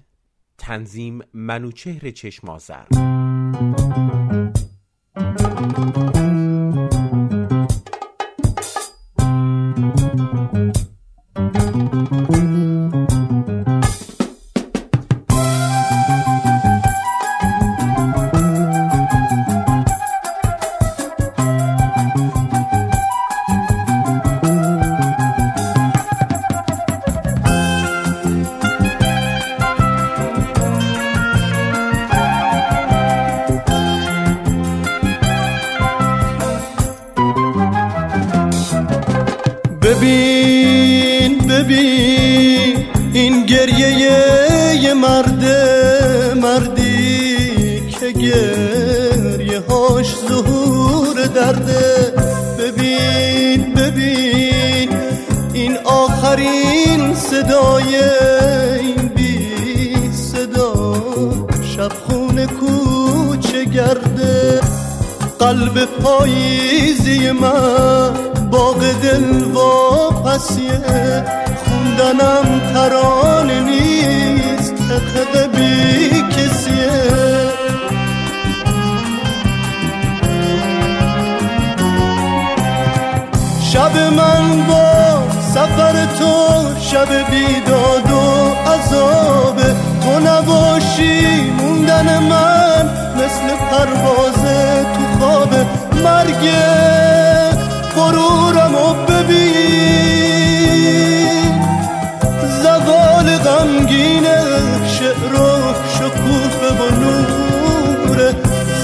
تنظیم 0.57 1.19
منوچهر 1.33 2.11
چشمازر 2.11 2.85
واپسیه 70.29 71.23
خوندنم 71.63 72.61
ترانه 72.73 73.59
نیست 73.59 74.73
حقق 74.73 75.55
بی 75.55 76.09
کسیه. 76.09 76.89
شب 83.71 83.97
من 83.97 84.67
با 84.67 85.23
سفر 85.53 86.05
تو 86.19 86.63
شب 86.81 87.29
بیداد 87.29 88.11
و 88.11 88.53
عذابه 88.69 89.75
تو 90.03 90.19
نباشی 90.19 91.51
موندن 91.59 92.19
من 92.19 92.89
مثل 93.15 93.55
پرواز 93.71 94.43
تو 94.93 95.19
خواب 95.19 95.53
مرگ. 96.03 96.49
غرورم 97.95 98.75
و 98.75 98.93
ببین 98.93 100.18
زوال 102.63 103.27
غمگین 103.37 104.25
شعر 104.87 105.33
و 105.41 105.73
شکوفه 105.93 106.69
و 106.79 106.81
نوره 107.01 108.29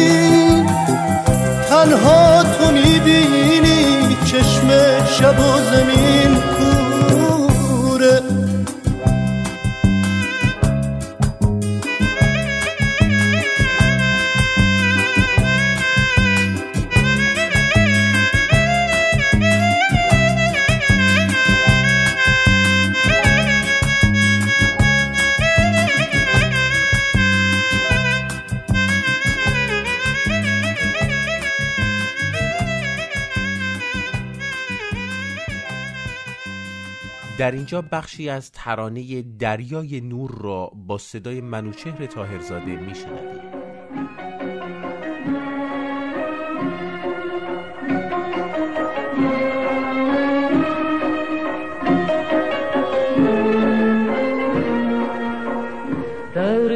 تنها 1.71 2.43
تو 2.43 2.67
می‌بینی 2.71 3.83
چشم 4.25 4.69
شب 5.19 5.39
و 5.41 5.43
زمین. 5.71 6.52
در 37.43 37.51
اینجا 37.51 37.83
بخشی 37.83 38.29
از 38.29 38.53
ترانه 38.53 39.23
دریای 39.23 40.01
نور 40.01 40.31
را 40.41 40.73
با 40.87 40.99
صدای 40.99 41.41
منوچهر 41.41 42.07
تاهرزاده 42.07 42.77
میشنویم 42.77 43.53
در 56.35 56.73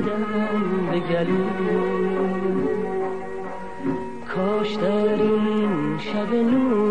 فریادم 0.00 0.86
به 0.90 1.00
گلو 1.00 1.44
کاش 4.34 4.74
در 4.74 5.22
این 5.22 5.98
شب 5.98 6.34
نور 6.34 6.89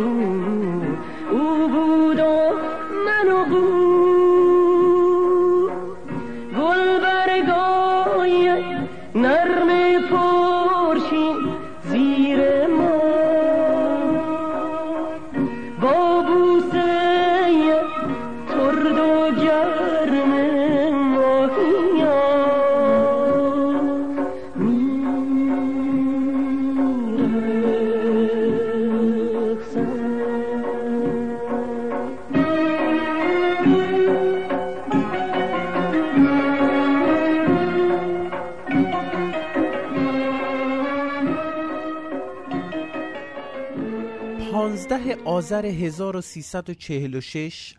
آذر 45.40 45.66
1346 45.66 47.76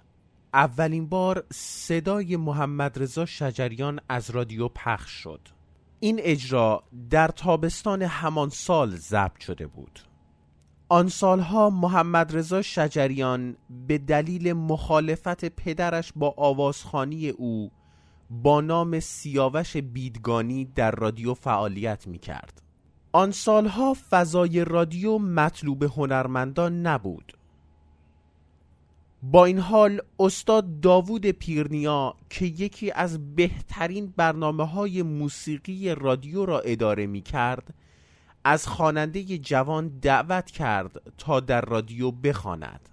اولین 0.54 1.08
بار 1.08 1.44
صدای 1.52 2.36
محمد 2.36 3.02
رضا 3.02 3.26
شجریان 3.26 4.00
از 4.08 4.30
رادیو 4.30 4.68
پخش 4.68 5.10
شد 5.10 5.40
این 6.00 6.20
اجرا 6.22 6.84
در 7.10 7.28
تابستان 7.28 8.02
همان 8.02 8.48
سال 8.48 8.96
ضبط 8.96 9.40
شده 9.40 9.66
بود 9.66 10.00
آن 10.88 11.08
سالها 11.08 11.70
محمد 11.70 12.36
رضا 12.36 12.62
شجریان 12.62 13.56
به 13.86 13.98
دلیل 13.98 14.52
مخالفت 14.52 15.44
پدرش 15.44 16.12
با 16.16 16.34
آوازخانی 16.36 17.28
او 17.28 17.70
با 18.30 18.60
نام 18.60 19.00
سیاوش 19.00 19.76
بیدگانی 19.76 20.64
در 20.64 20.90
رادیو 20.90 21.34
فعالیت 21.34 22.06
می 22.06 22.18
کرد. 22.18 22.62
آن 23.12 23.30
سالها 23.30 23.96
فضای 24.10 24.64
رادیو 24.64 25.18
مطلوب 25.18 25.82
هنرمندان 25.82 26.86
نبود. 26.86 27.39
با 29.22 29.44
این 29.44 29.58
حال 29.58 30.00
استاد 30.18 30.80
داوود 30.80 31.26
پیرنیا 31.26 32.14
که 32.30 32.44
یکی 32.44 32.90
از 32.90 33.34
بهترین 33.34 34.14
برنامه 34.16 34.66
های 34.66 35.02
موسیقی 35.02 35.94
رادیو 35.94 36.46
را 36.46 36.60
اداره 36.60 37.06
می 37.06 37.20
کرد 37.20 37.74
از 38.44 38.66
خواننده 38.66 39.38
جوان 39.38 39.88
دعوت 39.88 40.50
کرد 40.50 41.02
تا 41.18 41.40
در 41.40 41.60
رادیو 41.60 42.10
بخواند. 42.10 42.88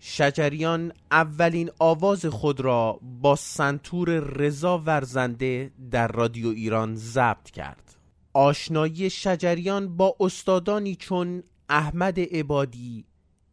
شجریان 0.00 0.92
اولین 1.10 1.70
آواز 1.78 2.26
خود 2.26 2.60
را 2.60 3.00
با 3.20 3.36
سنتور 3.36 4.10
رضا 4.10 4.78
ورزنده 4.78 5.70
در 5.90 6.08
رادیو 6.08 6.48
ایران 6.48 6.94
ضبط 6.96 7.50
کرد. 7.50 7.96
آشنایی 8.32 9.10
شجریان 9.10 9.96
با 9.96 10.16
استادانی 10.20 10.94
چون 10.94 11.42
احمد 11.68 12.20
عبادی، 12.20 13.04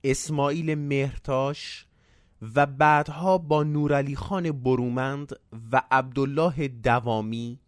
اسماعیل 0.03 0.75
مهرتاش 0.75 1.85
و 2.55 2.65
بعدها 2.65 3.37
با 3.37 3.63
نورعلی 3.63 4.15
خان 4.15 4.51
برومند 4.51 5.35
و 5.71 5.81
عبدالله 5.91 6.67
دوامی 6.67 7.59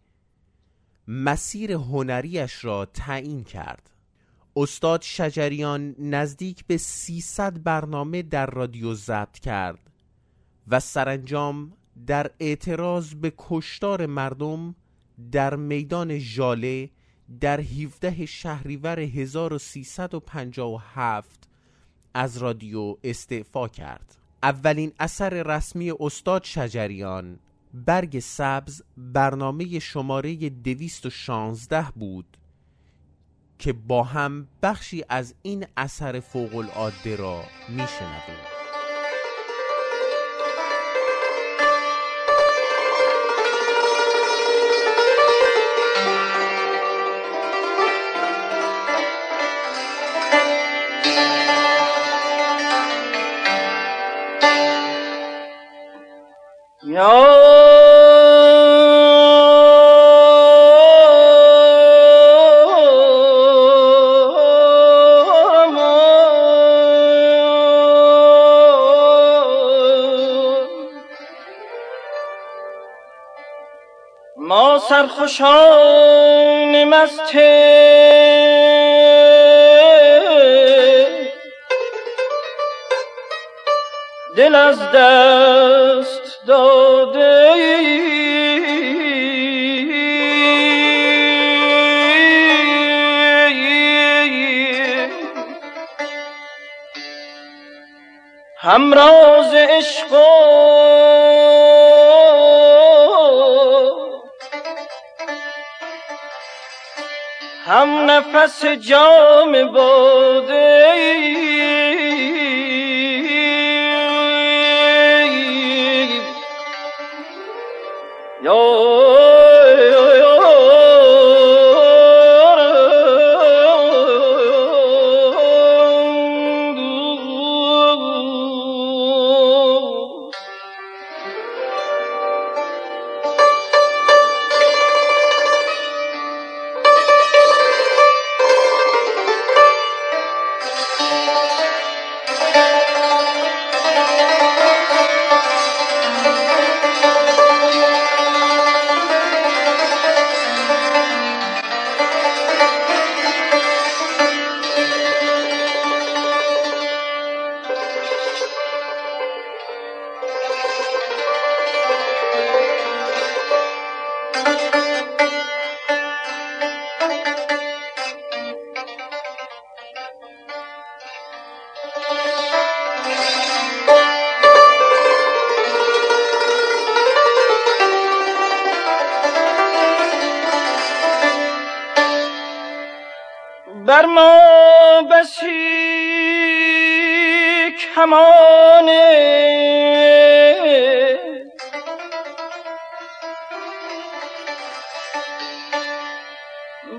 مسیر 1.08 1.72
هنریش 1.72 2.64
را 2.64 2.84
تعیین 2.84 3.44
کرد. 3.44 3.90
استاد 4.56 5.02
شجریان 5.02 5.94
نزدیک 5.98 6.64
به 6.66 6.76
300 6.76 7.62
برنامه 7.62 8.22
در 8.22 8.46
رادیو 8.46 8.94
ضبط 8.94 9.38
کرد 9.38 9.90
و 10.68 10.80
سرانجام 10.80 11.72
در 12.06 12.30
اعتراض 12.40 13.14
به 13.14 13.32
کشتار 13.38 14.06
مردم 14.06 14.74
در 15.32 15.56
میدان 15.56 16.18
ژاله 16.18 16.90
در 17.40 17.60
17 17.60 18.26
شهریور 18.26 19.00
1357 19.00 21.45
از 22.16 22.36
رادیو 22.36 22.96
استعفا 23.04 23.68
کرد. 23.68 24.16
اولین 24.42 24.92
اثر 24.98 25.42
رسمی 25.42 25.92
استاد 26.00 26.44
شجریان 26.44 27.38
برگ 27.74 28.18
سبز 28.18 28.82
برنامه 28.96 29.78
شماره 29.78 30.34
216 30.34 31.86
بود 31.96 32.36
که 33.58 33.72
با 33.72 34.02
هم 34.02 34.48
بخشی 34.62 35.04
از 35.08 35.34
این 35.42 35.66
اثر 35.76 36.20
فوق 36.20 36.56
العاده 36.56 37.16
را 37.16 37.42
میشنویم 37.68 38.55
ما 56.96 57.36
سرخوشان 74.88 76.84
مست 76.84 77.32
دل 84.36 84.54
از 84.54 84.78
دست 84.94 86.46
داده 86.46 86.85
همراز 98.66 99.54
عشق 99.54 100.12
و 100.12 100.16
هم 107.66 108.10
نفس 108.10 108.64
جام 108.64 109.72
باده 109.72 110.75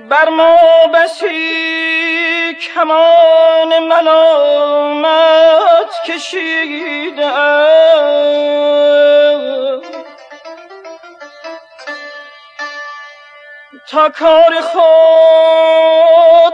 بر 0.09 0.29
ما 0.29 0.57
بسی 0.93 2.53
کمان 2.53 3.79
ملامت 3.79 5.07
کشیده. 6.05 7.31
تا 13.89 14.09
کار 14.09 14.61
خود 14.61 16.53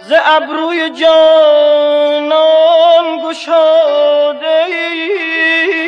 ز 0.00 0.12
ابروی 0.24 0.90
جانان 0.90 2.38
گشاده 3.28 4.68
یا 4.70 5.83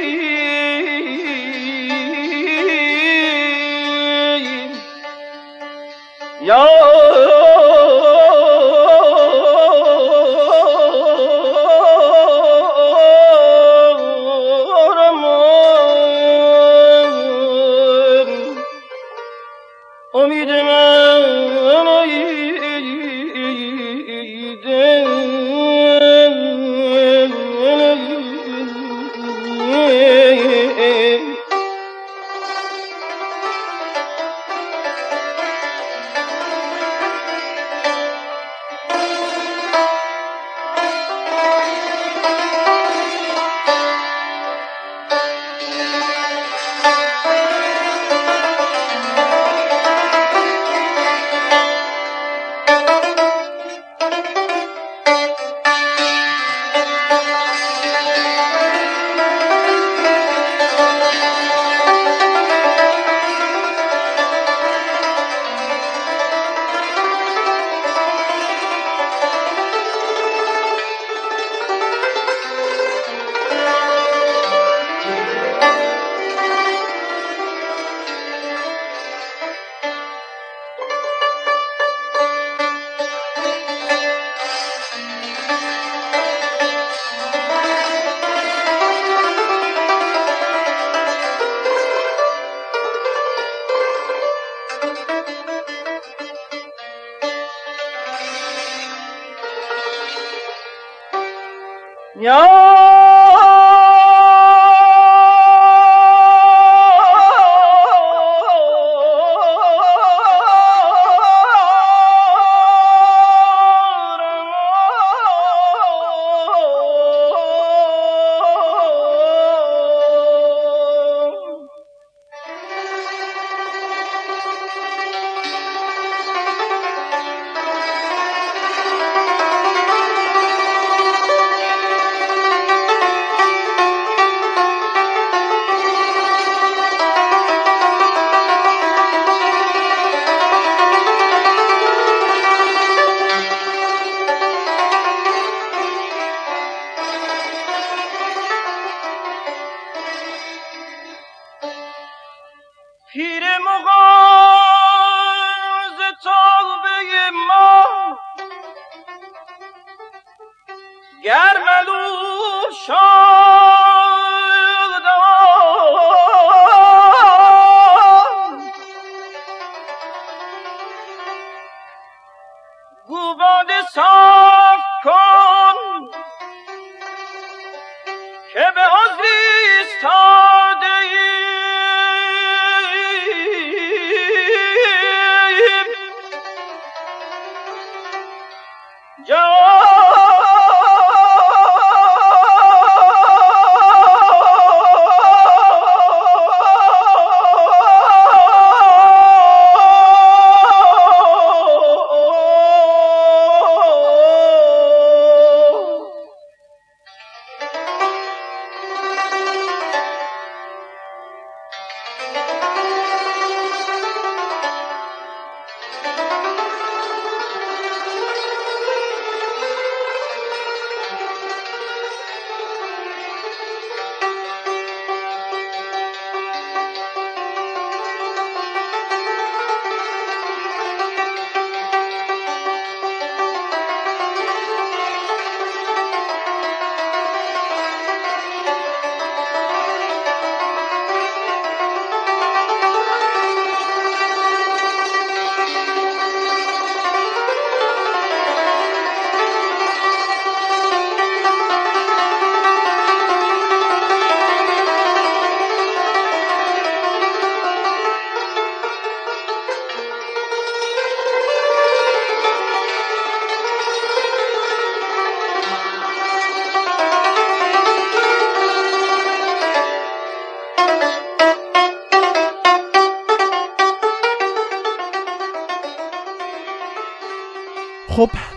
امید 6.50 7.35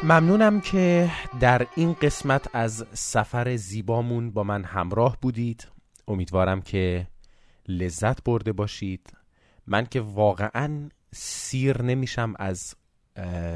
ممنونم 0.10 0.62
که 0.62 1.12
در 1.40 1.68
این 1.76 1.94
قسمت 1.94 2.56
از 2.56 2.86
سفر 2.94 3.56
زیبامون 3.56 4.32
با 4.32 4.44
من 4.44 4.64
همراه 4.64 5.18
بودید. 5.22 5.68
امیدوارم 6.08 6.62
که 6.62 7.08
لذت 7.68 8.24
برده 8.24 8.52
باشید. 8.52 9.14
من 9.68 9.86
که 9.86 10.02
واقعا 10.02 10.90
سیر 11.12 11.82
نمیشم 11.82 12.34
از 12.40 12.76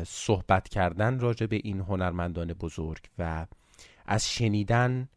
صحبت 0.05 0.69
کردن 0.69 1.19
راجع 1.19 1.45
به 1.45 1.59
این 1.63 1.79
هنرمندان 1.79 2.53
بزرگ 2.53 3.01
و 3.19 3.45
از 4.05 4.29
شنیدن 4.29 5.09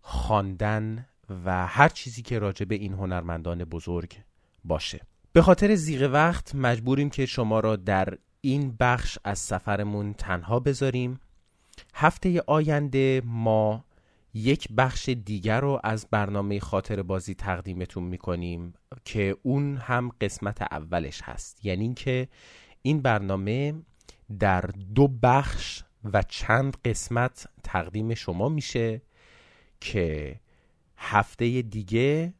خواندن 0.00 1.06
و 1.44 1.66
هر 1.66 1.88
چیزی 1.88 2.22
که 2.22 2.38
راجع 2.38 2.64
به 2.64 2.74
این 2.74 2.92
هنرمندان 2.92 3.64
بزرگ 3.64 4.16
باشه. 4.64 5.00
به 5.32 5.42
خاطر 5.42 5.74
زیغ 5.74 6.10
وقت 6.12 6.54
مجبوریم 6.54 7.10
که 7.10 7.26
شما 7.26 7.60
را 7.60 7.76
در 7.76 8.18
این 8.44 8.76
بخش 8.80 9.18
از 9.24 9.38
سفرمون 9.38 10.12
تنها 10.12 10.60
بذاریم. 10.60 11.20
هفته 11.94 12.42
آینده 12.46 13.22
ما 13.24 13.84
یک 14.34 14.68
بخش 14.76 15.08
دیگر 15.08 15.60
رو 15.60 15.80
از 15.84 16.06
برنامه 16.10 16.60
خاطر 16.60 17.02
بازی 17.02 17.34
تقدیمتون 17.34 18.04
می‌کنیم 18.04 18.74
که 19.04 19.36
اون 19.42 19.76
هم 19.76 20.10
قسمت 20.20 20.62
اولش 20.62 21.22
هست. 21.22 21.64
یعنی 21.64 21.82
اینکه 21.82 22.28
این 22.82 23.02
برنامه 23.02 23.74
در 24.38 24.60
دو 24.94 25.08
بخش 25.08 25.82
و 26.12 26.22
چند 26.22 26.76
قسمت 26.84 27.46
تقدیم 27.62 28.14
شما 28.14 28.48
میشه 28.48 29.02
که 29.80 30.40
هفته 30.96 31.62
دیگه 31.62 32.34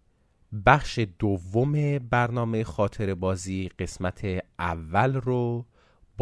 بخش 0.67 0.99
دوم 1.19 1.99
برنامه 1.99 2.65
خاطر 2.65 3.15
بازی 3.15 3.69
قسمت 3.79 4.25
اول 4.59 5.15
رو 5.15 5.67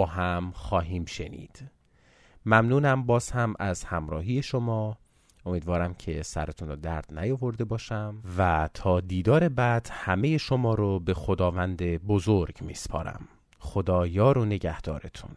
هم 0.07 0.53
خواهیم 0.55 1.05
شنید. 1.05 1.71
ممنونم 2.47 3.07
باز 3.07 3.31
هم 3.31 3.55
از 3.59 3.85
همراهی 3.85 4.43
شما. 4.43 4.97
امیدوارم 5.47 5.95
که 5.95 6.23
سرتون 6.23 6.69
رو 6.69 6.77
درد 6.77 7.19
نیاورده 7.19 7.65
باشم 7.65 8.23
و 8.39 8.69
تا 8.75 9.01
دیدار 9.01 9.49
بعد 9.49 9.89
همه 9.93 10.39
شما 10.39 10.75
رو 10.75 11.01
به 11.01 11.15
خداوند 11.15 11.83
بزرگ 11.83 12.57
میسپارم. 12.61 13.29
خدا 13.59 14.07
یار 14.07 14.39
و 14.39 14.45
نگهدارتون. 14.45 15.31